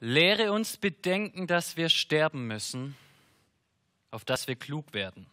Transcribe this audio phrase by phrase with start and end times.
[0.00, 2.96] Lehre uns bedenken, dass wir sterben müssen,
[4.10, 5.26] auf dass wir klug werden.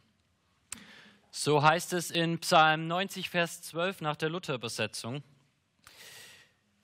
[1.31, 5.23] So heißt es in Psalm 90, Vers 12 nach der Luther-Übersetzung.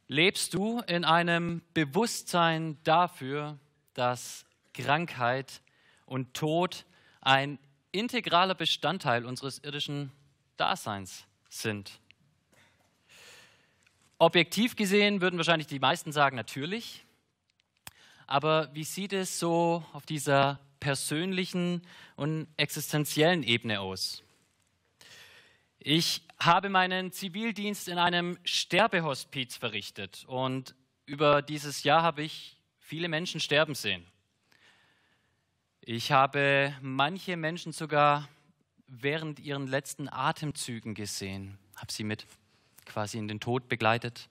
[0.07, 3.57] Lebst du in einem Bewusstsein dafür,
[3.93, 5.61] dass Krankheit
[6.05, 6.85] und Tod
[7.19, 7.59] ein
[7.91, 10.13] integraler Bestandteil unseres irdischen
[10.55, 11.99] Daseins sind?
[14.17, 17.05] Objektiv gesehen würden wahrscheinlich die meisten sagen, natürlich.
[18.27, 21.81] Aber wie sieht es so auf dieser persönlichen
[22.17, 24.21] und existenziellen Ebene aus?
[25.79, 33.07] Ich habe meinen Zivildienst in einem Sterbehospiz verrichtet und über dieses Jahr habe ich viele
[33.07, 34.05] Menschen sterben sehen.
[35.79, 38.27] Ich habe manche Menschen sogar
[38.87, 42.25] während ihren letzten Atemzügen gesehen, habe sie mit
[42.85, 44.27] quasi in den Tod begleitet.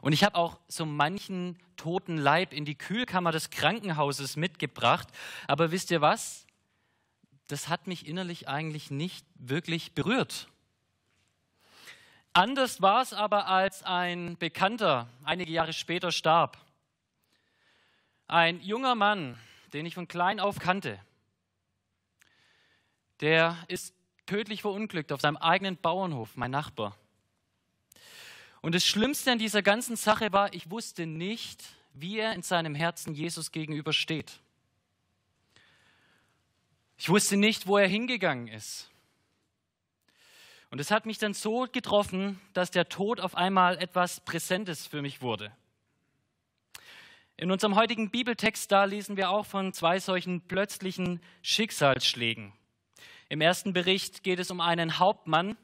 [0.00, 5.08] Und ich habe auch so manchen toten Leib in die Kühlkammer des Krankenhauses mitgebracht.
[5.46, 6.46] Aber wisst ihr was?
[7.48, 10.48] Das hat mich innerlich eigentlich nicht wirklich berührt.
[12.32, 16.56] Anders war es aber, als ein Bekannter einige Jahre später starb.
[18.28, 19.36] Ein junger Mann,
[19.72, 21.00] den ich von klein auf kannte,
[23.20, 23.94] der ist
[24.26, 26.96] tödlich verunglückt auf seinem eigenen Bauernhof, mein Nachbar.
[28.62, 32.74] Und das Schlimmste an dieser ganzen Sache war, ich wusste nicht, wie er in seinem
[32.74, 34.40] Herzen Jesus gegenübersteht.
[36.98, 38.90] Ich wusste nicht, wo er hingegangen ist.
[40.70, 45.02] Und es hat mich dann so getroffen, dass der Tod auf einmal etwas Präsentes für
[45.02, 45.50] mich wurde.
[47.36, 52.52] In unserem heutigen Bibeltext da lesen wir auch von zwei solchen plötzlichen Schicksalsschlägen.
[53.30, 55.56] Im ersten Bericht geht es um einen Hauptmann,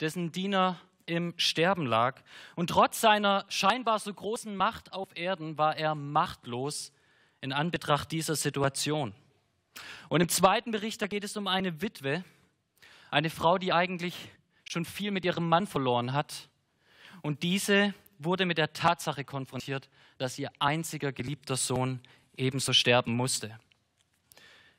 [0.00, 2.22] dessen Diener im Sterben lag.
[2.54, 6.92] Und trotz seiner scheinbar so großen Macht auf Erden war er machtlos
[7.40, 9.14] in Anbetracht dieser Situation.
[10.08, 12.24] Und im zweiten Bericht, da geht es um eine Witwe,
[13.10, 14.14] eine Frau, die eigentlich
[14.64, 16.48] schon viel mit ihrem Mann verloren hat.
[17.22, 22.00] Und diese wurde mit der Tatsache konfrontiert, dass ihr einziger geliebter Sohn
[22.36, 23.58] ebenso sterben musste.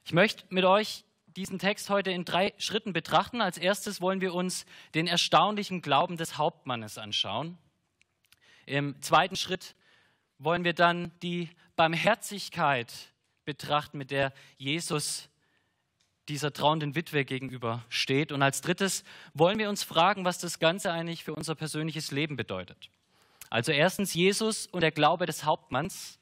[0.04, 1.06] Ich möchte mit euch
[1.40, 3.40] diesen Text heute in drei Schritten betrachten.
[3.40, 7.58] Als erstes wollen wir uns den erstaunlichen Glauben des Hauptmannes anschauen.
[8.66, 9.74] Im zweiten Schritt
[10.38, 12.94] wollen wir dann die Barmherzigkeit
[13.46, 15.30] betrachten, mit der Jesus
[16.28, 18.34] dieser trauenden Witwe gegenüber steht.
[18.34, 22.36] Und als drittes wollen wir uns fragen, was das Ganze eigentlich für unser persönliches Leben
[22.36, 22.90] bedeutet.
[23.50, 26.20] Also erstens Jesus und der Glaube des Hauptmanns,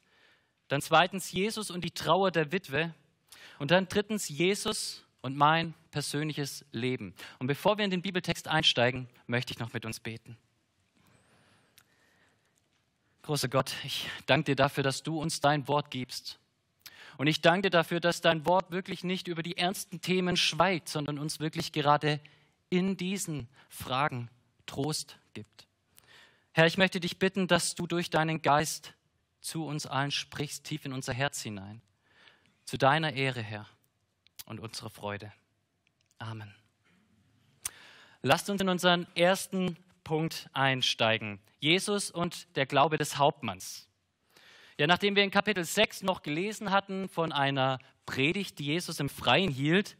[0.68, 2.94] dann zweitens Jesus und die Trauer der Witwe
[3.58, 7.14] und dann drittens Jesus und mein persönliches Leben.
[7.38, 10.36] Und bevor wir in den Bibeltext einsteigen, möchte ich noch mit uns beten.
[13.22, 16.38] Großer Gott, ich danke dir dafür, dass du uns dein Wort gibst.
[17.18, 20.88] Und ich danke dir dafür, dass dein Wort wirklich nicht über die ernsten Themen schweigt,
[20.88, 22.20] sondern uns wirklich gerade
[22.70, 24.30] in diesen Fragen
[24.66, 25.66] Trost gibt.
[26.52, 28.94] Herr, ich möchte dich bitten, dass du durch deinen Geist
[29.40, 31.80] zu uns allen sprichst, tief in unser Herz hinein.
[32.64, 33.66] Zu deiner Ehre, Herr,
[34.48, 35.32] und unserer Freude.
[36.18, 36.54] Amen.
[38.22, 41.38] Lasst uns in unseren ersten Punkt einsteigen.
[41.60, 43.88] Jesus und der Glaube des Hauptmanns.
[44.78, 49.08] Ja, nachdem wir in Kapitel 6 noch gelesen hatten von einer Predigt, die Jesus im
[49.08, 49.96] Freien hielt,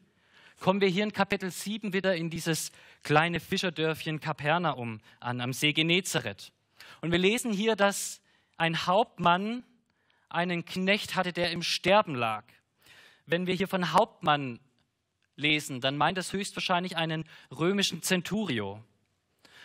[0.61, 2.73] kommen wir hier in Kapitel 7 wieder in dieses
[3.03, 6.53] kleine Fischerdörfchen Kapernaum an, am See Genezareth.
[7.01, 8.21] Und wir lesen hier, dass
[8.57, 9.63] ein Hauptmann
[10.29, 12.45] einen Knecht hatte, der im Sterben lag
[13.29, 14.59] wenn wir hier von Hauptmann
[15.37, 17.25] lesen, dann meint es höchstwahrscheinlich einen
[17.57, 18.83] römischen Centurio.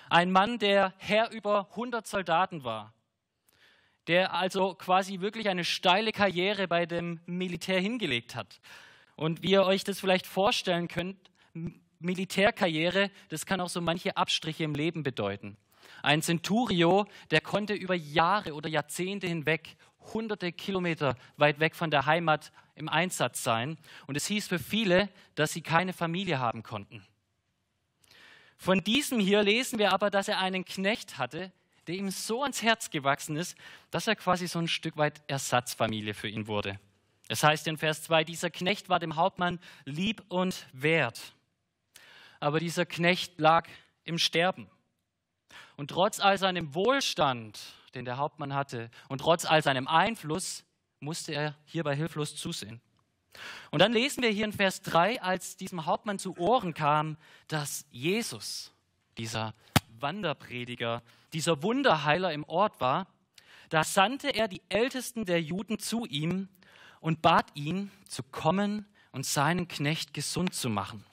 [0.09, 2.93] Ein Mann, der Herr über 100 Soldaten war,
[4.07, 8.59] der also quasi wirklich eine steile Karriere bei dem Militär hingelegt hat.
[9.15, 11.17] Und wie ihr euch das vielleicht vorstellen könnt,
[11.99, 15.55] Militärkarriere, das kann auch so manche Abstriche im Leben bedeuten.
[16.01, 19.77] Ein Centurio, der konnte über Jahre oder Jahrzehnte hinweg
[20.13, 23.77] hunderte Kilometer weit weg von der Heimat im Einsatz sein.
[24.07, 27.05] Und es hieß für viele, dass sie keine Familie haben konnten.
[28.57, 31.51] Von diesem hier lesen wir aber, dass er einen Knecht hatte,
[31.87, 33.57] der ihm so ans Herz gewachsen ist,
[33.91, 36.79] dass er quasi so ein Stück weit Ersatzfamilie für ihn wurde.
[37.27, 41.33] Es heißt in Vers 2, dieser Knecht war dem Hauptmann lieb und wert.
[42.39, 43.67] Aber dieser Knecht lag
[44.03, 44.69] im Sterben.
[45.75, 47.59] Und trotz all seinem Wohlstand
[47.95, 48.89] den der Hauptmann hatte.
[49.07, 50.63] Und trotz all seinem Einfluss
[50.99, 52.81] musste er hierbei hilflos zusehen.
[53.71, 57.17] Und dann lesen wir hier in Vers 3, als diesem Hauptmann zu Ohren kam,
[57.47, 58.71] dass Jesus,
[59.17, 59.53] dieser
[59.99, 61.01] Wanderprediger,
[61.33, 63.07] dieser Wunderheiler im Ort war,
[63.73, 66.47] Da sandte er die Ältesten der Juden zu ihm
[66.99, 71.03] und bat ihn, zu kommen und seinen Knecht gesund zu machen.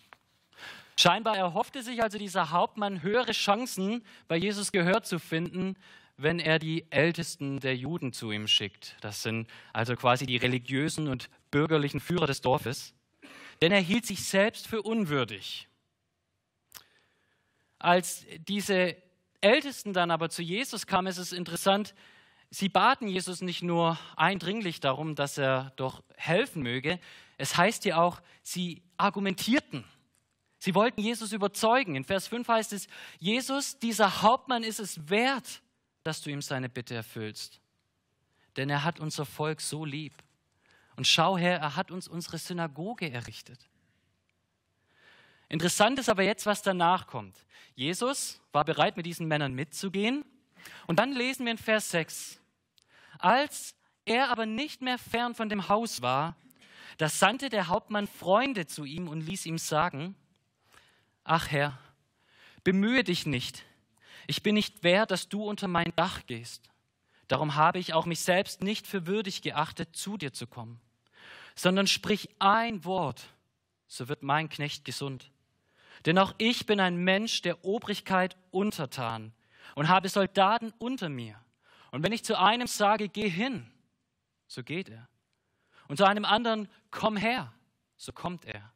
[0.99, 5.75] Scheinbar erhoffte sich also dieser Hauptmann höhere Chancen, bei Jesus Gehör zu finden,
[6.23, 8.97] wenn er die Ältesten der Juden zu ihm schickt.
[9.01, 12.95] Das sind also quasi die religiösen und bürgerlichen Führer des Dorfes.
[13.63, 15.69] Denn er hielt sich selbst für unwürdig.
[17.79, 18.97] Als diese
[19.41, 21.95] Ältesten dann aber zu Jesus kamen, ist es interessant,
[22.51, 27.01] sie baten Jesus nicht nur eindringlich darum, dass er doch helfen möge,
[27.39, 29.85] es heißt ja auch, sie argumentierten.
[30.59, 31.97] Sie wollten Jesus überzeugen.
[31.97, 32.87] In Vers 5 heißt es,
[33.19, 35.63] Jesus, dieser Hauptmann ist es wert,
[36.11, 37.61] dass du ihm seine Bitte erfüllst.
[38.57, 40.13] Denn er hat unser Volk so lieb.
[40.97, 43.69] Und schau her, er hat uns unsere Synagoge errichtet.
[45.49, 47.47] Interessant ist aber jetzt, was danach kommt.
[47.77, 50.25] Jesus war bereit, mit diesen Männern mitzugehen.
[50.89, 52.41] Und dann lesen wir in Vers 6.
[53.21, 56.35] Als er aber nicht mehr fern von dem Haus war,
[56.99, 60.17] da sandte der Hauptmann Freunde zu ihm und ließ ihm sagen,
[61.23, 61.79] Ach Herr,
[62.65, 63.65] bemühe dich nicht,
[64.31, 66.71] ich bin nicht wert, dass du unter mein Dach gehst.
[67.27, 70.81] Darum habe ich auch mich selbst nicht für würdig geachtet, zu dir zu kommen,
[71.57, 73.25] sondern sprich ein Wort,
[73.89, 75.33] so wird mein Knecht gesund.
[76.07, 79.33] Denn auch ich bin ein Mensch der Obrigkeit untertan
[79.75, 81.35] und habe Soldaten unter mir.
[81.91, 83.69] Und wenn ich zu einem sage, geh hin,
[84.47, 85.09] so geht er.
[85.89, 87.53] Und zu einem anderen, komm her,
[87.97, 88.73] so kommt er.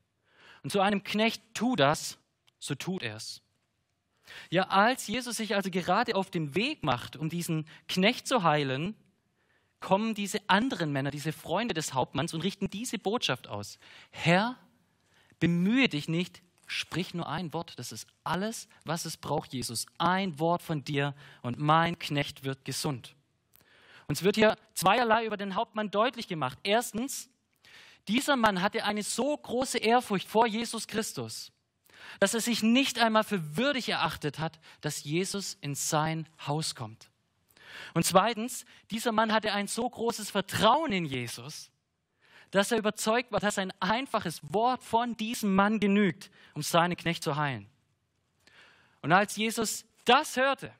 [0.64, 2.18] Und zu einem Knecht, tu das,
[2.58, 3.43] so tut er es.
[4.50, 8.94] Ja, als Jesus sich also gerade auf den Weg macht, um diesen Knecht zu heilen,
[9.80, 13.78] kommen diese anderen Männer, diese Freunde des Hauptmanns und richten diese Botschaft aus.
[14.10, 14.56] Herr,
[15.40, 17.78] bemühe dich nicht, sprich nur ein Wort.
[17.78, 19.84] Das ist alles, was es braucht, Jesus.
[19.98, 23.14] Ein Wort von dir und mein Knecht wird gesund.
[24.06, 26.58] Uns wird hier zweierlei über den Hauptmann deutlich gemacht.
[26.62, 27.28] Erstens,
[28.08, 31.52] dieser Mann hatte eine so große Ehrfurcht vor Jesus Christus,
[32.20, 37.10] dass er sich nicht einmal für würdig erachtet hat, dass Jesus in sein Haus kommt.
[37.92, 41.70] Und zweitens, dieser Mann hatte ein so großes Vertrauen in Jesus,
[42.50, 47.22] dass er überzeugt war, dass ein einfaches Wort von diesem Mann genügt, um seinen Knecht
[47.22, 47.68] zu heilen.
[49.02, 50.72] Und als Jesus das hörte,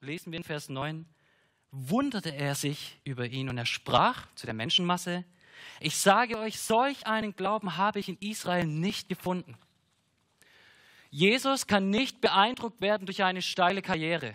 [0.00, 1.06] lesen wir in Vers 9,
[1.70, 5.24] wunderte er sich über ihn und er sprach zu der Menschenmasse,
[5.80, 9.56] ich sage euch, solch einen Glauben habe ich in Israel nicht gefunden.
[11.14, 14.34] Jesus kann nicht beeindruckt werden durch eine steile Karriere,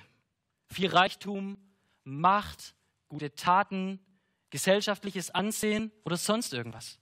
[0.72, 1.58] viel Reichtum,
[2.06, 2.74] Macht,
[3.10, 4.00] gute Taten,
[4.50, 6.98] gesellschaftliches Ansehen oder sonst irgendwas.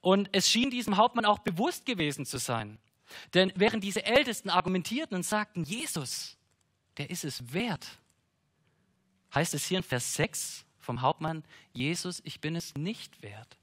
[0.00, 2.78] Und es schien diesem Hauptmann auch bewusst gewesen zu sein.
[3.34, 6.38] Denn während diese Ältesten argumentierten und sagten, Jesus,
[6.96, 7.86] der ist es wert,
[9.34, 13.58] heißt es hier in Vers 6 vom Hauptmann, Jesus, ich bin es nicht wert.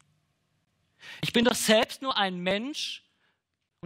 [1.23, 3.01] Ich bin doch selbst nur ein Mensch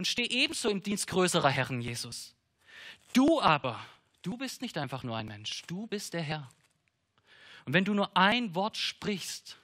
[0.00, 2.34] und stehe ebenso im Dienst größerer Herren, Jesus.
[3.12, 3.78] Du aber,
[4.22, 6.48] du bist nicht einfach nur ein Mensch, du bist der Herr.
[7.66, 9.58] Und wenn du nur ein Wort sprichst,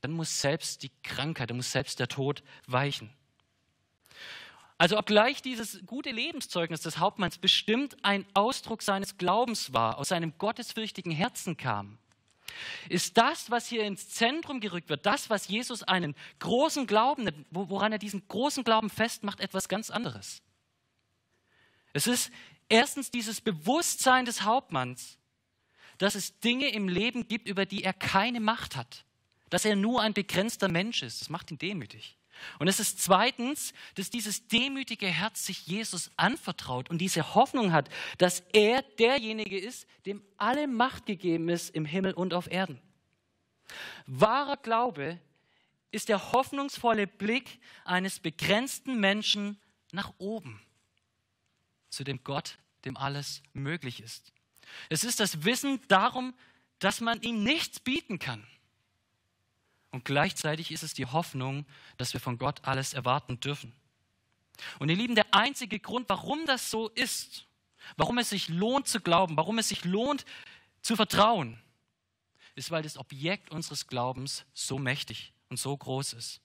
[0.00, 3.12] dann muss selbst die Krankheit, dann muss selbst der Tod weichen.
[4.78, 10.38] Also obgleich dieses gute Lebenszeugnis des Hauptmanns bestimmt ein Ausdruck seines Glaubens war, aus seinem
[10.38, 11.98] gottesfürchtigen Herzen kam,
[12.88, 17.92] ist das, was hier ins Zentrum gerückt wird, das, was Jesus einen großen Glauben, woran
[17.92, 20.42] er diesen großen Glauben festmacht, etwas ganz anderes.
[21.92, 22.30] Es ist
[22.68, 25.18] erstens dieses Bewusstsein des Hauptmanns,
[25.98, 29.04] dass es Dinge im Leben gibt, über die er keine Macht hat,
[29.48, 31.20] dass er nur ein begrenzter Mensch ist.
[31.20, 32.18] Das macht ihn demütig.
[32.58, 37.88] Und es ist zweitens, dass dieses demütige Herz sich Jesus anvertraut und diese Hoffnung hat,
[38.18, 42.80] dass er derjenige ist, dem alle Macht gegeben ist im Himmel und auf Erden.
[44.06, 45.18] Wahrer Glaube
[45.90, 49.58] ist der hoffnungsvolle Blick eines begrenzten Menschen
[49.92, 50.60] nach oben,
[51.90, 54.32] zu dem Gott, dem alles möglich ist.
[54.88, 56.34] Es ist das Wissen darum,
[56.78, 58.46] dass man ihm nichts bieten kann
[59.96, 61.64] und gleichzeitig ist es die Hoffnung,
[61.96, 63.72] dass wir von Gott alles erwarten dürfen.
[64.78, 67.46] Und ihr Lieben, der einzige Grund, warum das so ist,
[67.96, 70.26] warum es sich lohnt zu glauben, warum es sich lohnt
[70.82, 71.58] zu vertrauen,
[72.56, 76.42] ist, weil das Objekt unseres Glaubens so mächtig und so groß ist.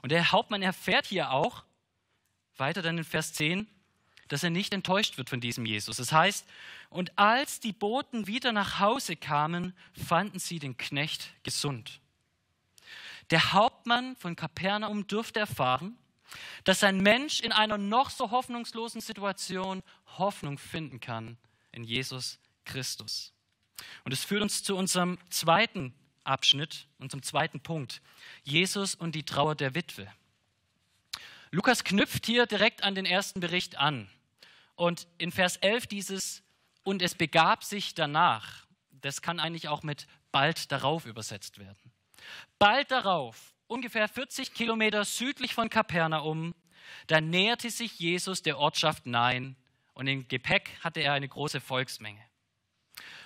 [0.00, 1.64] Und der Hauptmann erfährt hier auch,
[2.56, 3.66] weiter dann in Vers 10,
[4.28, 5.96] dass er nicht enttäuscht wird von diesem Jesus.
[5.96, 6.46] Das heißt,
[6.88, 9.74] und als die Boten wieder nach Hause kamen,
[10.06, 12.00] fanden sie den Knecht gesund.
[13.30, 15.98] Der Hauptmann von Kapernaum dürfte erfahren,
[16.64, 19.82] dass ein Mensch in einer noch so hoffnungslosen Situation
[20.18, 21.36] Hoffnung finden kann
[21.72, 23.32] in Jesus Christus.
[24.04, 25.94] Und es führt uns zu unserem zweiten
[26.24, 28.02] Abschnitt, unserem zweiten Punkt.
[28.42, 30.12] Jesus und die Trauer der Witwe.
[31.50, 34.08] Lukas knüpft hier direkt an den ersten Bericht an.
[34.74, 36.42] Und in Vers 11 dieses,
[36.82, 41.92] und es begab sich danach, das kann eigentlich auch mit bald darauf übersetzt werden.
[42.58, 46.54] Bald darauf, ungefähr 40 Kilometer südlich von Kapernaum,
[47.06, 49.56] da näherte sich Jesus der Ortschaft Nein
[49.94, 52.22] und im Gepäck hatte er eine große Volksmenge.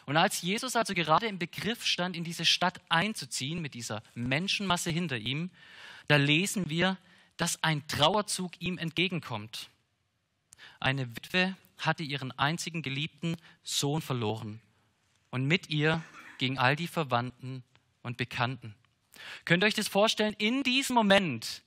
[0.06, 4.90] Und als Jesus also gerade im Begriff stand, in diese Stadt einzuziehen, mit dieser Menschenmasse
[4.90, 5.50] hinter ihm,
[6.09, 6.99] da lesen wir,
[7.37, 9.71] dass ein Trauerzug ihm entgegenkommt.
[10.80, 14.61] Eine Witwe hatte ihren einzigen geliebten Sohn verloren
[15.30, 16.02] und mit ihr
[16.38, 17.62] gingen all die Verwandten
[18.02, 18.75] und Bekannten.
[19.45, 20.35] Könnt ihr euch das vorstellen?
[20.38, 21.62] In diesem Moment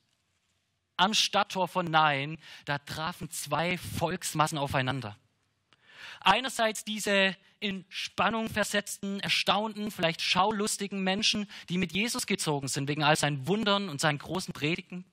[0.98, 5.18] am Stadttor von Nain, da trafen zwei Volksmassen aufeinander.
[6.22, 13.04] Einerseits diese in Spannung versetzten, erstaunten, vielleicht schaulustigen Menschen, die mit Jesus gezogen sind wegen
[13.04, 15.06] all seinen Wundern und seinen großen Predigen.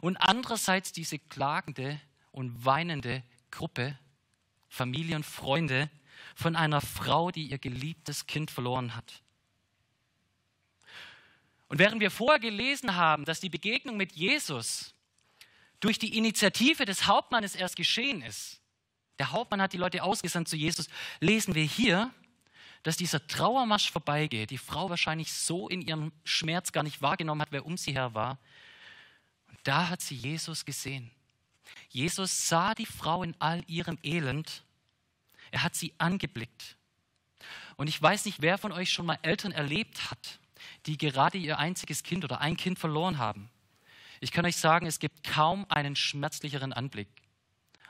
[0.00, 3.98] Und andererseits diese klagende und weinende Gruppe,
[4.68, 5.90] Familie und Freunde
[6.34, 9.23] von einer Frau, die ihr geliebtes Kind verloren hat.
[11.74, 14.94] Und während wir vorher gelesen haben, dass die Begegnung mit Jesus
[15.80, 18.60] durch die Initiative des Hauptmannes erst geschehen ist,
[19.18, 20.86] der Hauptmann hat die Leute ausgesandt zu Jesus,
[21.18, 22.14] lesen wir hier,
[22.84, 27.50] dass dieser Trauermarsch vorbeigeht, die Frau wahrscheinlich so in ihrem Schmerz gar nicht wahrgenommen hat,
[27.50, 28.38] wer um sie her war.
[29.48, 31.10] Und da hat sie Jesus gesehen.
[31.88, 34.62] Jesus sah die Frau in all ihrem Elend.
[35.50, 36.76] Er hat sie angeblickt.
[37.74, 40.38] Und ich weiß nicht, wer von euch schon mal Eltern erlebt hat,
[40.86, 43.50] die gerade ihr einziges Kind oder ein Kind verloren haben.
[44.20, 47.08] Ich kann euch sagen, es gibt kaum einen schmerzlicheren Anblick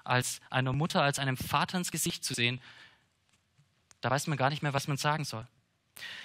[0.04, 2.60] als einer Mutter, als einem Vater ins Gesicht zu sehen,
[4.04, 5.46] da weiß man gar nicht mehr, was man sagen soll.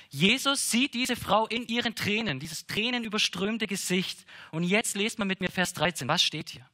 [0.10, 4.26] Jesus sieht diese Frau in ihren Tränen, dieses tränenüberströmte Gesicht.
[4.52, 6.08] Und jetzt lest man mit mir Vers 13.
[6.10, 6.68] Was steht hier?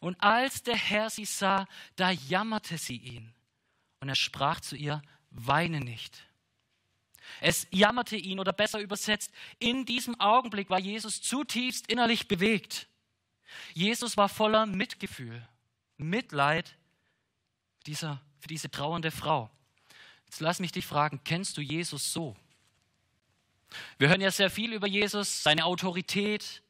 [0.00, 1.66] Und als der Herr sie sah,
[1.96, 3.32] da jammerte sie ihn.
[4.00, 6.26] Und er sprach zu ihr, weine nicht.
[7.40, 12.88] Es jammerte ihn oder besser übersetzt, in diesem Augenblick war Jesus zutiefst innerlich bewegt.
[13.72, 15.46] Jesus war voller Mitgefühl.
[15.96, 16.76] Mitleid
[17.86, 19.50] dieser, für diese trauernde Frau.
[20.26, 22.36] Jetzt lass mich dich fragen, kennst du Jesus so?
[23.98, 26.62] Wir hören ja sehr viel über Jesus, seine Autorität,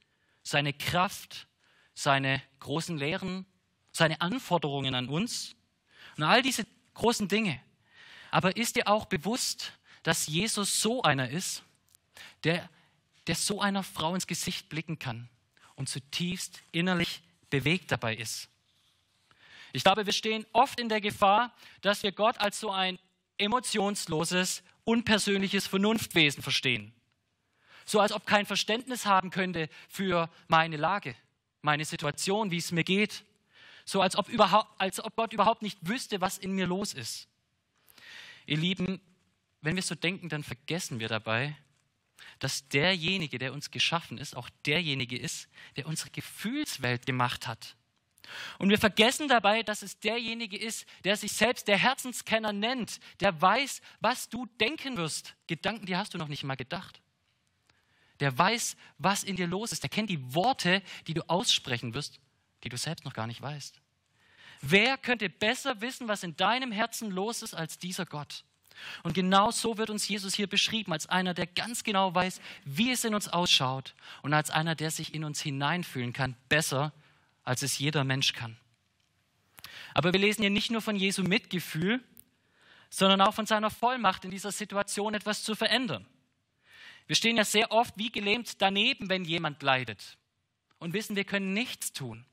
[0.43, 1.47] seine Kraft,
[1.95, 3.47] seine großen Lehren,
[3.93, 5.55] seine Anforderungen an uns
[6.17, 7.61] und all diese großen Dinge.
[8.31, 9.73] Aber ist dir auch bewusst,
[10.05, 11.65] dass Jesus so einer ist,
[12.45, 12.71] der,
[13.27, 15.29] der so einer Frau ins Gesicht blicken kann
[15.75, 18.49] und zutiefst innerlich bewegt dabei ist?
[19.73, 22.99] Ich glaube, wir stehen oft in der Gefahr, dass wir Gott als so ein
[23.39, 26.93] emotionsloses, unpersönliches Vernunftwesen verstehen.
[27.85, 31.17] So als ob kein Verständnis haben könnte für meine Lage,
[31.61, 33.25] meine Situation, wie es mir geht.
[33.85, 34.29] So als ob,
[34.79, 37.27] als ob Gott überhaupt nicht wüsste, was in mir los ist.
[38.47, 39.01] Ihr Lieben,
[39.65, 41.57] wenn wir so denken, dann vergessen wir dabei,
[42.39, 47.77] dass derjenige, der uns geschaffen ist, auch derjenige ist, der unsere Gefühlswelt gemacht hat.
[48.59, 53.41] Und wir vergessen dabei, dass es derjenige ist, der sich selbst der Herzenskenner nennt, der
[53.41, 55.35] weiß, was du denken wirst.
[55.47, 57.01] Gedanken, die hast du noch nicht mal gedacht.
[58.21, 59.83] Der weiß, was in dir los ist.
[59.83, 62.21] Der kennt die Worte, die du aussprechen wirst,
[62.65, 63.81] die du selbst noch gar nicht weißt.
[64.61, 68.45] Wer könnte besser wissen, was in deinem Herzen los ist, als dieser Gott?
[69.03, 72.91] Und genau so wird uns Jesus hier beschrieben, als einer, der ganz genau weiß, wie
[72.91, 76.93] es in uns ausschaut und als einer, der sich in uns hineinfühlen kann, besser
[77.45, 78.57] als es jeder Mensch kann.
[79.95, 82.03] Aber wir lesen hier nicht nur von Jesu Mitgefühl,
[82.91, 86.07] sondern auch von seiner Vollmacht in dieser Situation etwas zu verändern.
[87.07, 90.17] Wir stehen ja sehr oft wie gelähmt daneben, wenn jemand leidet
[90.79, 92.25] und wissen, wir können nichts tun.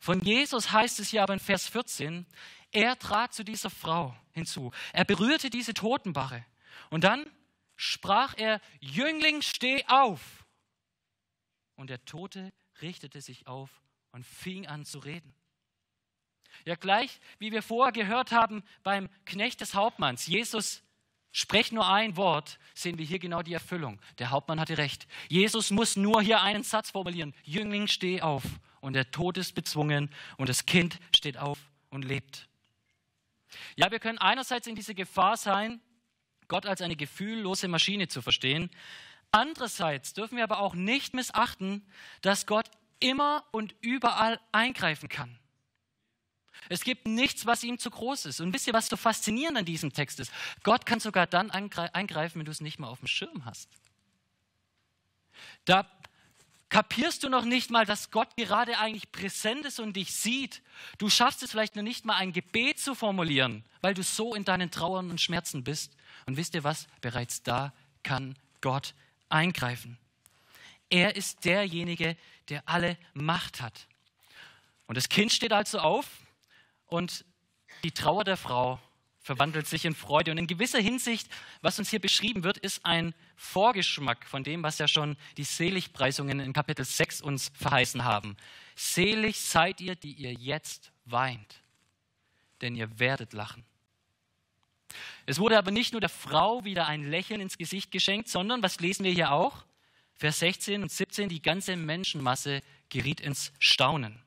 [0.00, 2.26] Von Jesus heißt es hier aber in Vers 14,
[2.74, 4.72] er trat zu dieser Frau hinzu.
[4.92, 6.44] Er berührte diese Totenbache.
[6.90, 7.24] Und dann
[7.76, 10.44] sprach er, Jüngling, steh auf.
[11.76, 12.52] Und der Tote
[12.82, 13.70] richtete sich auf
[14.12, 15.34] und fing an zu reden.
[16.64, 20.82] Ja, gleich wie wir vorher gehört haben beim Knecht des Hauptmanns, Jesus
[21.32, 24.00] spricht nur ein Wort, sehen wir hier genau die Erfüllung.
[24.18, 25.08] Der Hauptmann hatte recht.
[25.28, 27.34] Jesus muss nur hier einen Satz formulieren.
[27.42, 28.44] Jüngling, steh auf.
[28.80, 31.58] Und der Tod ist bezwungen und das Kind steht auf
[31.90, 32.48] und lebt.
[33.76, 35.80] Ja, wir können einerseits in diese Gefahr sein,
[36.48, 38.70] Gott als eine gefühllose Maschine zu verstehen.
[39.30, 41.86] Andererseits dürfen wir aber auch nicht missachten,
[42.20, 42.70] dass Gott
[43.00, 45.38] immer und überall eingreifen kann.
[46.68, 48.40] Es gibt nichts, was ihm zu groß ist.
[48.40, 50.32] Und wisst ihr, was so faszinierend an diesem Text ist?
[50.62, 53.68] Gott kann sogar dann eingreifen, wenn du es nicht mal auf dem Schirm hast.
[55.64, 55.90] Da
[56.74, 60.60] kapierst du noch nicht mal, dass Gott gerade eigentlich präsent ist und dich sieht.
[60.98, 64.44] Du schaffst es vielleicht noch nicht mal, ein Gebet zu formulieren, weil du so in
[64.44, 65.96] deinen Trauern und Schmerzen bist.
[66.26, 66.88] Und wisst ihr was?
[67.00, 68.96] Bereits da kann Gott
[69.28, 69.98] eingreifen.
[70.90, 72.16] Er ist derjenige,
[72.48, 73.86] der alle Macht hat.
[74.88, 76.06] Und das Kind steht also auf
[76.86, 77.24] und
[77.84, 78.80] die Trauer der Frau
[79.24, 80.30] verwandelt sich in Freude.
[80.30, 81.28] Und in gewisser Hinsicht,
[81.62, 86.40] was uns hier beschrieben wird, ist ein Vorgeschmack von dem, was ja schon die Seligpreisungen
[86.40, 88.36] in Kapitel 6 uns verheißen haben.
[88.76, 91.62] Selig seid ihr, die ihr jetzt weint,
[92.60, 93.64] denn ihr werdet lachen.
[95.26, 98.78] Es wurde aber nicht nur der Frau wieder ein Lächeln ins Gesicht geschenkt, sondern, was
[98.80, 99.64] lesen wir hier auch?
[100.12, 104.22] Vers 16 und 17, die ganze Menschenmasse geriet ins Staunen.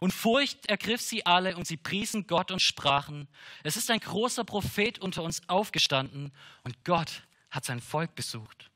[0.00, 3.28] Und Furcht ergriff sie alle und sie priesen Gott und sprachen,
[3.62, 6.32] es ist ein großer Prophet unter uns aufgestanden
[6.64, 8.70] und Gott hat sein Volk besucht.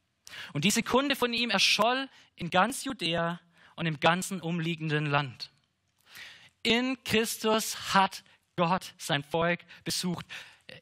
[0.53, 3.41] Und diese Kunde von ihm erscholl in ganz Judäa
[3.77, 5.51] und im ganzen umliegenden Land.
[6.63, 8.23] In Christus hat
[8.57, 10.27] Gott sein Volk besucht.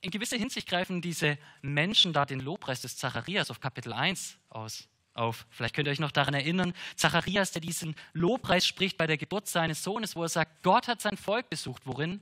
[0.00, 4.88] In gewisser Hinsicht greifen diese Menschen da den Lobpreis des Zacharias auf Kapitel 1 aus
[5.18, 5.46] auf.
[5.50, 9.48] Vielleicht könnt ihr euch noch daran erinnern, Zacharias, der diesen Lobpreis spricht bei der Geburt
[9.48, 11.82] seines Sohnes, wo er sagt, Gott hat sein Volk besucht.
[11.84, 12.20] Worin?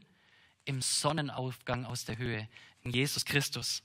[0.64, 2.48] Im Sonnenaufgang aus der Höhe,
[2.82, 3.82] in Jesus Christus.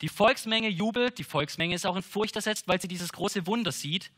[0.00, 3.72] Die Volksmenge jubelt, die Volksmenge ist auch in Furcht ersetzt, weil sie dieses große Wunder
[3.72, 4.10] sieht.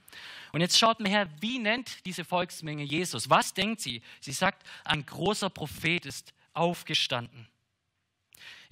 [0.53, 3.29] Und jetzt schaut mal her, wie nennt diese Volksmenge Jesus?
[3.29, 4.03] Was denkt sie?
[4.21, 7.49] Sie sagt, ein großer Prophet ist aufgestanden.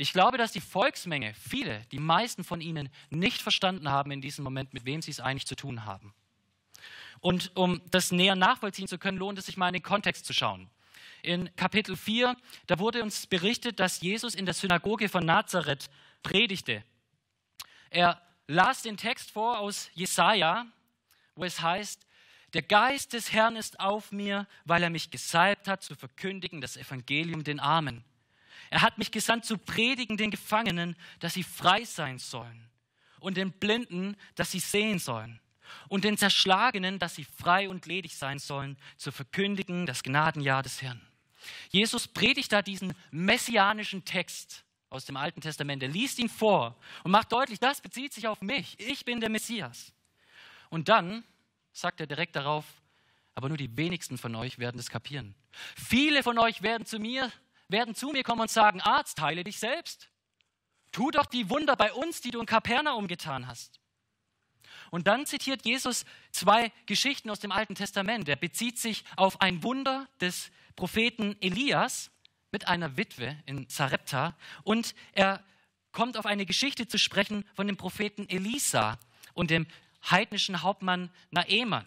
[0.02, 4.42] Ich glaube, dass die Volksmenge, viele, die meisten von ihnen nicht verstanden haben in diesem
[4.42, 6.12] Moment, mit wem sie es eigentlich zu tun haben.
[7.20, 10.32] Und um das näher nachvollziehen zu können, lohnt es sich mal in den Kontext zu
[10.32, 10.68] schauen.
[11.22, 12.36] In Kapitel 4,
[12.66, 15.88] da wurde uns berichtet, dass Jesus in der Synagoge von Nazareth
[16.24, 16.82] predigte.
[17.88, 20.66] Er las den Text vor aus Jesaja,
[21.36, 22.04] wo es heißt,
[22.54, 26.76] der Geist des Herrn ist auf mir, weil er mich gesalbt hat, zu verkündigen das
[26.76, 28.04] Evangelium den Armen.
[28.72, 32.70] Er hat mich gesandt zu predigen den Gefangenen, dass sie frei sein sollen
[33.20, 35.40] und den Blinden, dass sie sehen sollen
[35.90, 40.80] und den Zerschlagenen, dass sie frei und ledig sein sollen, zu verkündigen das Gnadenjahr des
[40.80, 41.02] Herrn.
[41.68, 45.82] Jesus predigt da diesen messianischen Text aus dem Alten Testament.
[45.82, 48.80] Er liest ihn vor und macht deutlich, das bezieht sich auf mich.
[48.80, 49.92] Ich bin der Messias.
[50.70, 51.24] Und dann
[51.74, 52.64] sagt er direkt darauf,
[53.34, 55.34] aber nur die wenigsten von euch werden es kapieren.
[55.76, 57.30] Viele von euch werden zu mir
[57.72, 60.08] werden zu mir kommen und sagen, Arzt, heile dich selbst.
[60.92, 63.80] Tu doch die Wunder bei uns, die du in Kapernaum getan hast.
[64.90, 68.28] Und dann zitiert Jesus zwei Geschichten aus dem Alten Testament.
[68.28, 72.10] Er bezieht sich auf ein Wunder des Propheten Elias
[72.50, 75.42] mit einer Witwe in Sarepta und er
[75.92, 78.98] kommt auf eine Geschichte zu sprechen von dem Propheten Elisa
[79.32, 79.66] und dem
[80.10, 81.86] heidnischen Hauptmann Naeman.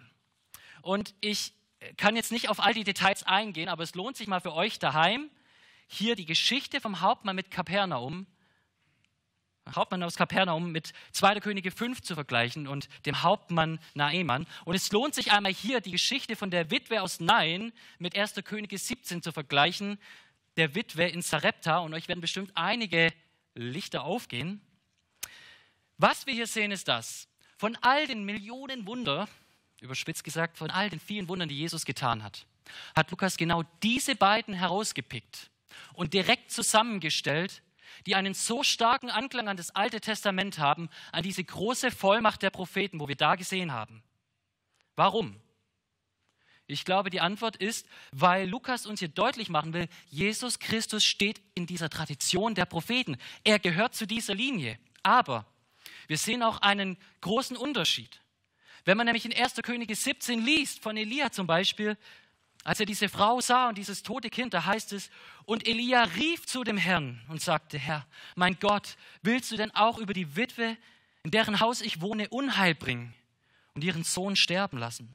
[0.81, 1.53] Und ich
[1.97, 4.79] kann jetzt nicht auf all die Details eingehen, aber es lohnt sich mal für euch
[4.79, 5.29] daheim,
[5.87, 8.27] hier die Geschichte vom Hauptmann mit Kapernaum,
[9.73, 11.39] Hauptmann aus Kapernaum mit 2.
[11.39, 14.45] Könige 5 zu vergleichen und dem Hauptmann Naeman.
[14.63, 18.35] Und es lohnt sich einmal hier die Geschichte von der Witwe aus Nain mit 1.
[18.43, 19.97] Könige 17 zu vergleichen,
[20.57, 21.79] der Witwe in Sarepta.
[21.79, 23.11] Und euch werden bestimmt einige
[23.55, 24.61] Lichter aufgehen.
[25.97, 27.27] Was wir hier sehen, ist das.
[27.57, 29.27] Von all den Millionen Wunder,
[29.81, 32.45] überspitzt gesagt, von all den vielen Wundern, die Jesus getan hat,
[32.95, 35.49] hat Lukas genau diese beiden herausgepickt
[35.93, 37.61] und direkt zusammengestellt,
[38.05, 42.49] die einen so starken Anklang an das Alte Testament haben, an diese große Vollmacht der
[42.49, 44.03] Propheten, wo wir da gesehen haben.
[44.95, 45.39] Warum?
[46.67, 51.39] Ich glaube, die Antwort ist, weil Lukas uns hier deutlich machen will, Jesus Christus steht
[51.53, 53.17] in dieser Tradition der Propheten.
[53.43, 54.79] Er gehört zu dieser Linie.
[55.03, 55.45] Aber
[56.07, 58.21] wir sehen auch einen großen Unterschied.
[58.83, 59.55] Wenn man nämlich in 1.
[59.63, 61.97] Könige 17 liest, von Elia zum Beispiel,
[62.65, 65.11] als er diese Frau sah und dieses tote Kind, da heißt es,
[65.45, 69.99] und Elia rief zu dem Herrn und sagte, Herr, mein Gott, willst du denn auch
[69.99, 70.75] über die Witwe,
[71.23, 73.13] in deren Haus ich wohne, Unheil bringen
[73.75, 75.13] und ihren Sohn sterben lassen?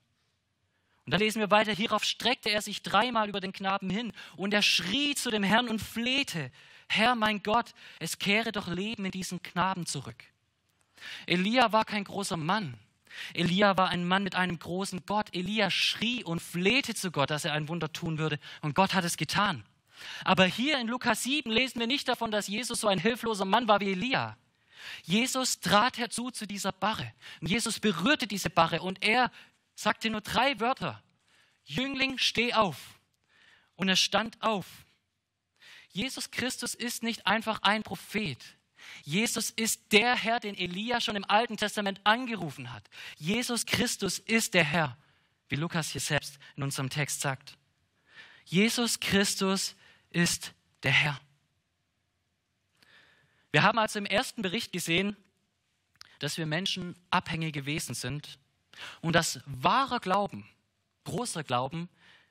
[1.07, 4.55] Und dann lesen wir weiter, hierauf streckte er sich dreimal über den Knaben hin und
[4.55, 6.53] er schrie zu dem Herrn und flehte,
[6.87, 10.23] Herr, mein Gott, es kehre doch Leben in diesen Knaben zurück.
[11.27, 12.79] Elia war kein großer Mann,
[13.35, 15.35] Elia war ein Mann mit einem großen Gott.
[15.35, 18.39] Elia schrie und flehte zu Gott, dass er ein Wunder tun würde.
[18.61, 19.65] Und Gott hat es getan.
[20.25, 23.69] Aber hier in Lukas 7 lesen wir nicht davon, dass Jesus so ein hilfloser Mann
[23.69, 24.37] war wie Elia.
[25.03, 27.13] Jesus trat herzu zu dieser Barre.
[27.41, 29.31] Und Jesus berührte diese Barre und er
[29.75, 31.03] sagte nur drei Wörter.
[31.65, 32.77] Jüngling, steh auf.
[33.77, 34.67] und er stand auf.
[35.89, 38.39] Jesus Christus ist nicht einfach ein Prophet.
[39.03, 42.89] Jesus ist der Herr, den Elia schon im Alten Testament angerufen hat.
[43.17, 44.97] Jesus Christus ist der Herr,
[45.49, 47.57] wie Lukas hier selbst in unserem Text sagt.
[48.45, 49.75] Jesus Christus
[50.11, 51.21] ist der Herr.
[53.53, 55.17] Wir haben also im ersten Bericht gesehen,
[56.19, 58.39] dass wir Menschen abhängige Wesen sind
[59.01, 60.49] und dass wahrer Glauben,
[61.05, 61.89] großer Glauben,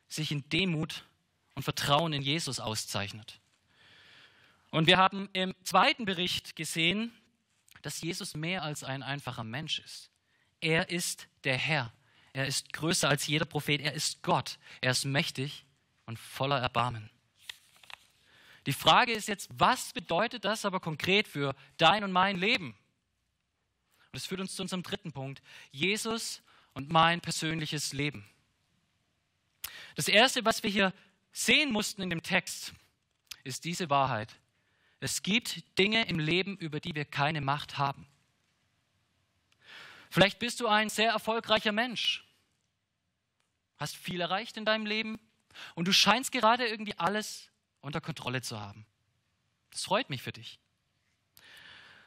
[0.08, 1.06] sich in Demut
[1.56, 3.40] und Vertrauen in Jesus auszeichnet.
[4.72, 7.14] Und wir haben im zweiten Bericht gesehen,
[7.82, 10.12] dass Jesus mehr als ein einfacher Mensch ist.
[10.62, 11.94] Er ist der Herr.
[12.34, 13.82] Er ist größer als jeder Prophet.
[13.82, 14.60] Er ist Gott.
[14.82, 15.66] Er ist mächtig
[16.06, 17.10] und voller Erbarmen.
[18.66, 22.68] Die Frage ist jetzt, was bedeutet das aber konkret für dein und mein Leben?
[22.68, 25.42] Und das führt uns zu unserem dritten Punkt.
[25.72, 26.42] Jesus
[26.74, 28.30] und mein persönliches Leben.
[29.96, 30.94] Das Erste, was wir hier
[31.32, 32.74] sehen mussten in dem Text,
[33.44, 34.36] ist diese Wahrheit.
[35.00, 38.08] Es gibt Dinge im Leben, über die wir keine Macht haben.
[40.10, 42.26] Vielleicht bist du ein sehr erfolgreicher Mensch,
[43.78, 45.20] hast viel erreicht in deinem Leben
[45.76, 47.50] und du scheinst gerade irgendwie alles
[47.82, 48.86] unter Kontrolle zu haben.
[49.72, 50.60] Das freut mich für dich.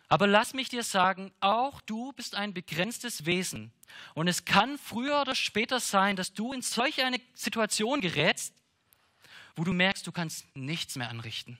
[0.08, 3.72] Aber lass mich dir sagen, auch du bist ein begrenztes Wesen.
[4.12, 8.52] Und es kann früher oder später sein, dass du in solch eine Situation gerätst,
[9.56, 11.58] wo du merkst, du kannst nichts mehr anrichten.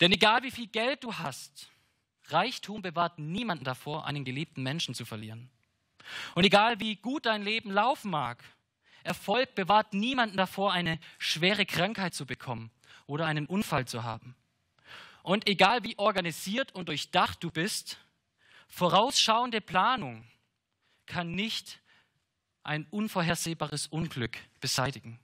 [0.00, 1.68] Denn egal wie viel Geld du hast,
[2.26, 5.50] Reichtum bewahrt niemanden davor, einen geliebten Menschen zu verlieren.
[6.34, 8.42] Und egal wie gut dein Leben laufen mag,
[9.02, 12.70] Erfolg bewahrt niemanden davor, eine schwere Krankheit zu bekommen
[13.06, 14.34] oder einen Unfall zu haben.
[15.22, 17.98] Und egal wie organisiert und durchdacht du bist,
[18.68, 20.24] vorausschauende Planung
[21.06, 21.80] kann nicht
[22.62, 25.20] ein unvorhersehbares Unglück beseitigen.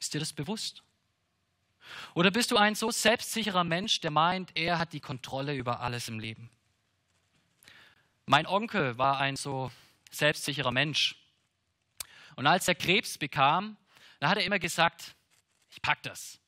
[0.00, 0.82] Ist dir das bewusst?
[2.14, 6.08] Oder bist du ein so selbstsicherer Mensch, der meint, er hat die Kontrolle über alles
[6.08, 6.50] im Leben?
[8.26, 9.70] Mein Onkel war ein so
[10.10, 11.16] selbstsicherer Mensch.
[12.36, 13.76] Und als er Krebs bekam,
[14.20, 15.14] da hat er immer gesagt,
[15.70, 16.38] ich pack das.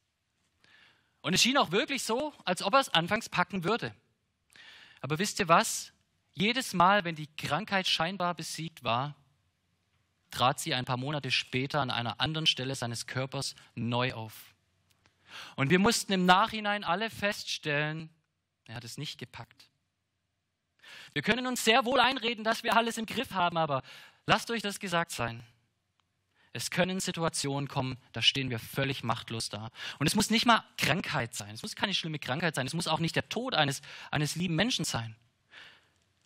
[1.23, 3.95] Und es schien auch wirklich so, als ob er es anfangs packen würde.
[5.01, 5.93] Aber wisst ihr was?
[6.35, 9.15] Jedes Mal, wenn die Krankheit scheinbar besiegt war,
[10.31, 14.52] trat sie ein paar Monate später an einer anderen Stelle seines Körpers neu auf.
[15.57, 18.11] Und wir mussten im Nachhinein alle feststellen,
[18.67, 19.69] er hat es nicht gepackt.
[21.13, 23.83] Wir können uns sehr wohl einreden, dass wir alles im Griff haben, aber
[24.27, 25.43] lasst euch das gesagt sein.
[26.55, 29.71] Es können Situationen kommen, da stehen wir völlig machtlos da.
[29.99, 31.55] Und es muss nicht mal Krankheit sein.
[31.55, 32.67] Es muss keine schlimme Krankheit sein.
[32.67, 35.17] Es muss auch nicht der Tod eines, eines lieben Menschen sein.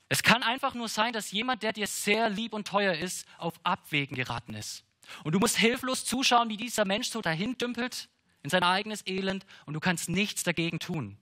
[0.08, 3.54] Es kann einfach nur sein, dass jemand, der dir sehr lieb und teuer ist, auf
[3.64, 4.84] Abwägen geraten ist.
[5.22, 8.08] Und du musst hilflos zuschauen, wie dieser Mensch so dahin dümpelt
[8.46, 11.18] in sein eigenes Elend und du kannst nichts dagegen tun.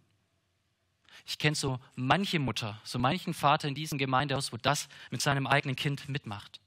[1.24, 5.46] Ich kenne so manche Mutter, so manchen Vater in diesem Gemeindehaus, wo das mit seinem
[5.46, 6.60] eigenen Kind mitmacht.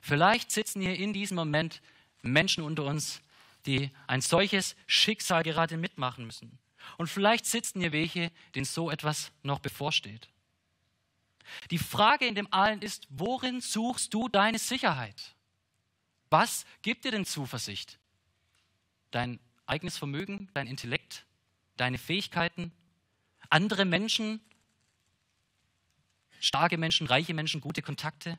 [0.00, 1.80] Vielleicht sitzen hier in diesem Moment
[2.22, 3.20] Menschen unter uns,
[3.64, 6.58] die ein solches Schicksal gerade mitmachen müssen.
[6.98, 10.28] Und vielleicht sitzen hier welche, denen so etwas noch bevorsteht.
[11.70, 15.36] Die Frage in dem allen ist, worin suchst du deine Sicherheit?
[16.30, 18.00] Was gibt dir denn Zuversicht?
[19.12, 19.38] Dein
[19.72, 21.24] eigenes Vermögen, dein Intellekt,
[21.78, 22.72] deine Fähigkeiten,
[23.48, 24.40] andere Menschen,
[26.40, 28.38] starke Menschen, reiche Menschen, gute Kontakte?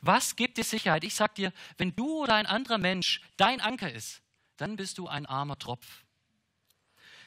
[0.00, 1.04] Was gibt dir Sicherheit?
[1.04, 4.22] Ich sag dir, wenn du oder ein anderer Mensch dein Anker ist,
[4.56, 6.04] dann bist du ein armer Tropf.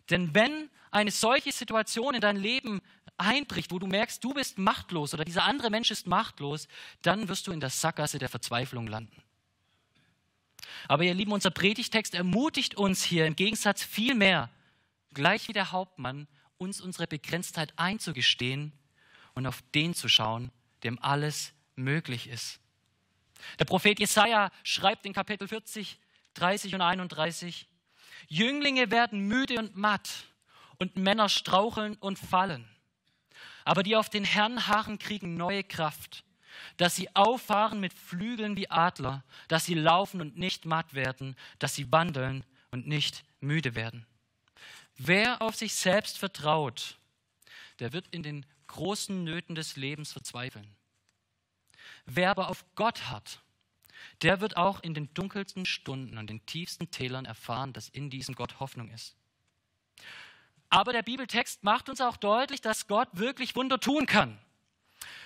[0.10, 2.82] Denn wenn eine solche Situation in dein Leben
[3.18, 6.68] einbricht, wo du merkst, du bist machtlos oder dieser andere Mensch ist machtlos,
[7.04, 9.22] dann wirst du in der Sackgasse der Verzweiflung landen.
[10.88, 14.50] Aber ihr Lieben, unser Predigtext ermutigt uns hier im Gegensatz viel mehr,
[15.14, 18.72] gleich wie der Hauptmann, uns unsere Begrenztheit einzugestehen
[19.34, 20.52] und auf den zu schauen,
[20.84, 22.60] dem alles möglich ist.
[23.60, 26.00] Der Prophet Jesaja schreibt in Kapitel 40,
[26.36, 27.68] 30 und 31,
[28.28, 30.10] Jünglinge werden müde und matt
[30.78, 32.68] und Männer straucheln und fallen.
[33.66, 36.24] Aber die auf den Herrn harren, kriegen neue Kraft,
[36.78, 41.76] dass sie auffahren mit Flügeln wie Adler, dass sie laufen und nicht matt werden, dass
[41.76, 44.06] sie wandeln und nicht müde werden.
[44.98, 46.98] Wer auf sich selbst vertraut,
[47.80, 50.68] der wird in den großen Nöten des Lebens verzweifeln.
[52.06, 53.40] Wer aber auf Gott hat,
[54.22, 58.36] der wird auch in den dunkelsten Stunden und den tiefsten Tälern erfahren, dass in diesem
[58.36, 59.16] Gott Hoffnung ist.
[60.70, 64.40] Aber der Bibeltext macht uns auch deutlich, dass Gott wirklich Wunder tun kann.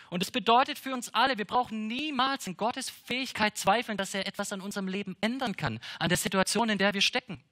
[0.10, 4.26] Und es bedeutet für uns alle, wir brauchen niemals in Gottes Fähigkeit zweifeln, dass er
[4.28, 7.44] etwas an unserem Leben ändern kann, an der Situation, in der wir stecken.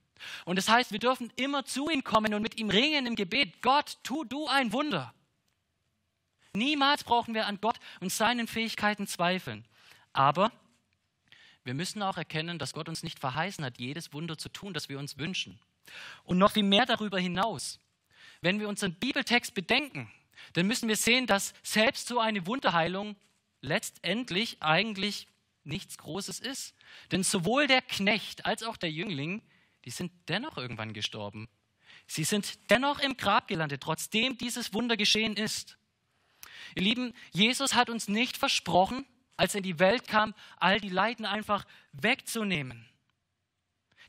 [0.45, 3.61] Und das heißt, wir dürfen immer zu ihm kommen und mit ihm ringen im Gebet.
[3.61, 5.13] Gott, tu du ein Wunder.
[6.53, 9.65] Niemals brauchen wir an Gott und seinen Fähigkeiten zweifeln.
[10.13, 10.51] Aber
[11.65, 14.87] wir müssen auch erkennen, dass Gott uns nicht verheißen hat, jedes Wunder zu tun, das
[14.87, 15.59] wir uns wünschen.
[16.23, 17.79] Und noch viel mehr darüber hinaus.
[18.41, 20.09] Wenn wir unseren Bibeltext bedenken,
[20.53, 23.15] dann müssen wir sehen, dass selbst so eine Wunderheilung
[23.61, 25.27] letztendlich eigentlich
[25.63, 26.75] nichts Großes ist.
[27.11, 29.41] Denn sowohl der Knecht als auch der Jüngling,
[29.85, 31.49] die sind dennoch irgendwann gestorben.
[32.07, 35.77] Sie sind dennoch im Grab gelandet, trotzdem dieses Wunder geschehen ist.
[36.75, 39.05] Ihr Lieben, Jesus hat uns nicht versprochen,
[39.37, 42.87] als er in die Welt kam, all die Leiden einfach wegzunehmen.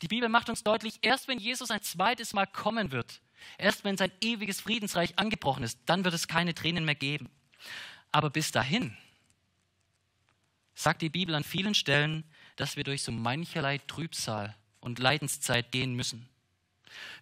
[0.03, 3.23] Die Bibel macht uns deutlich, erst wenn Jesus ein zweites Mal kommen wird,
[3.59, 7.31] erst wenn sein ewiges Friedensreich angebrochen ist, dann wird es keine Tränen mehr geben.
[8.13, 8.97] Aber bis dahin
[10.75, 12.25] sagt die Bibel an vielen Stellen,
[12.57, 16.29] dass wir durch so mancherlei Trübsal und Leidenszeit gehen müssen.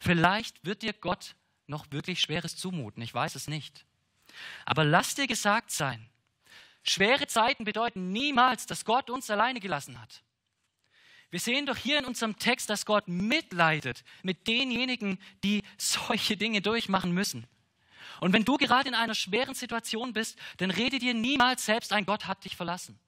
[0.01, 1.35] Vielleicht wird dir Gott
[1.67, 3.85] noch wirklich Schweres zumuten, ich weiß es nicht.
[4.65, 6.09] Aber lass dir gesagt sein,
[6.83, 10.23] schwere Zeiten bedeuten niemals, dass Gott uns alleine gelassen hat.
[11.35, 16.63] Wir sehen doch hier in unserem Text, dass Gott mitleidet mit denjenigen, die solche Dinge
[16.63, 17.49] durchmachen müssen.
[18.21, 22.07] Und wenn du gerade in einer schweren Situation bist, dann rede dir niemals selbst ein,
[22.07, 23.01] Gott hat dich verlassen.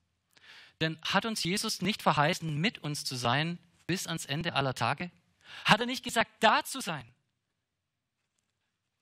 [0.81, 5.09] Denn hat uns Jesus nicht verheißen, mit uns zu sein bis ans Ende aller Tage?
[5.63, 7.05] Hat er nicht gesagt, da zu sein?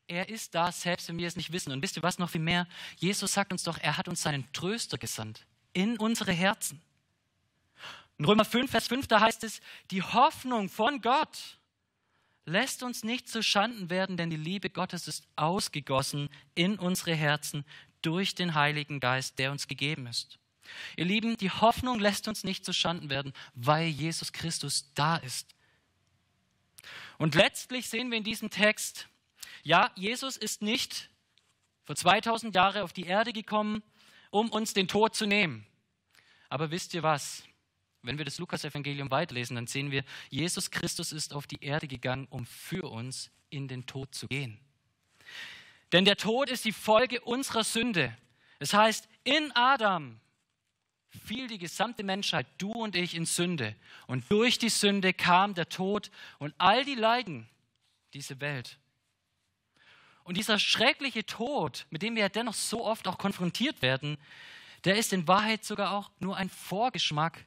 [0.05, 1.71] Er ist da, selbst wenn wir es nicht wissen.
[1.71, 2.67] Und wisst ihr was noch viel mehr?
[2.97, 6.79] Jesus sagt uns doch, er hat uns seinen Tröster gesandt in unsere Herzen.
[8.17, 9.59] In Römer 5, Vers 5, da heißt es,
[9.91, 11.59] die Hoffnung von Gott
[12.45, 17.65] lässt uns nicht zu Schanden werden, denn die Liebe Gottes ist ausgegossen in unsere Herzen
[18.01, 20.37] durch den Heiligen Geist, der uns gegeben ist.
[20.95, 25.55] Ihr Lieben, die Hoffnung lässt uns nicht zu Schanden werden, weil Jesus Christus da ist.
[27.17, 29.07] Und letztlich sehen wir in diesem Text,
[29.63, 31.09] ja, Jesus ist nicht
[31.83, 33.83] vor 2000 Jahren auf die Erde gekommen,
[34.29, 35.65] um uns den Tod zu nehmen.
[36.49, 37.43] Aber wisst ihr was?
[38.05, 42.27] Wenn wir das Lukas-Evangelium weiterlesen, dann sehen wir, Jesus Christus ist auf die Erde gegangen,
[42.29, 44.59] um für uns in den Tod zu gehen.
[45.91, 48.15] Denn der Tod ist die Folge unserer Sünde.
[48.59, 50.19] Es das heißt, in Adam
[51.09, 53.75] fiel die gesamte Menschheit, du und ich, in Sünde.
[54.07, 57.49] Und durch die Sünde kam der Tod und all die Leiden
[58.13, 58.77] dieser Welt.
[60.23, 64.17] Und dieser schreckliche Tod, mit dem wir ja dennoch so oft auch konfrontiert werden,
[64.83, 67.45] der ist in Wahrheit sogar auch nur ein Vorgeschmack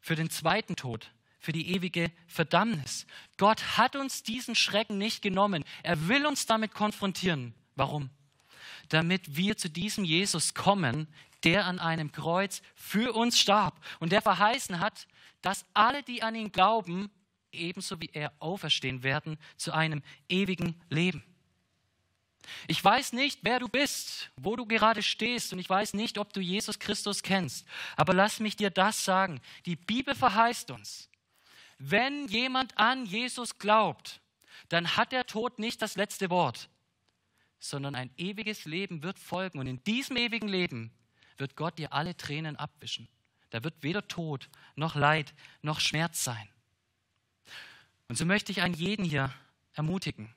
[0.00, 3.06] für den zweiten Tod, für die ewige Verdammnis.
[3.36, 5.64] Gott hat uns diesen Schrecken nicht genommen.
[5.82, 7.54] Er will uns damit konfrontieren.
[7.74, 8.10] Warum?
[8.88, 11.08] Damit wir zu diesem Jesus kommen,
[11.44, 15.06] der an einem Kreuz für uns starb und der verheißen hat,
[15.40, 17.10] dass alle, die an ihn glauben,
[17.52, 21.22] ebenso wie er auferstehen werden zu einem ewigen Leben.
[22.66, 26.32] Ich weiß nicht, wer du bist, wo du gerade stehst und ich weiß nicht, ob
[26.32, 27.66] du Jesus Christus kennst.
[27.96, 29.40] Aber lass mich dir das sagen.
[29.66, 31.08] Die Bibel verheißt uns,
[31.78, 34.20] wenn jemand an Jesus glaubt,
[34.68, 36.68] dann hat der Tod nicht das letzte Wort,
[37.60, 39.58] sondern ein ewiges Leben wird folgen.
[39.58, 40.92] Und in diesem ewigen Leben
[41.36, 43.08] wird Gott dir alle Tränen abwischen.
[43.50, 45.32] Da wird weder Tod noch Leid
[45.62, 46.48] noch Schmerz sein.
[48.08, 49.32] Und so möchte ich einen jeden hier
[49.74, 50.34] ermutigen.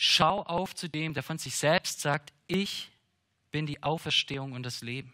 [0.00, 2.88] Schau auf zu dem, der von sich selbst sagt, ich
[3.50, 5.12] bin die Auferstehung und das Leben.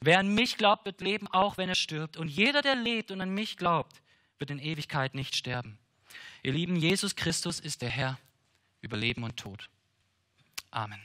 [0.00, 2.16] Wer an mich glaubt, wird leben, auch wenn er stirbt.
[2.16, 4.02] Und jeder, der lebt und an mich glaubt,
[4.38, 5.78] wird in Ewigkeit nicht sterben.
[6.42, 8.18] Ihr Lieben, Jesus Christus ist der Herr
[8.80, 9.70] über Leben und Tod.
[10.72, 11.00] Amen.